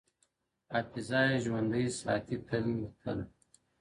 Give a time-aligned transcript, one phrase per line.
[0.73, 2.65] •حافظه يې ژوندۍ ساتي تل
[3.01, 3.19] تل..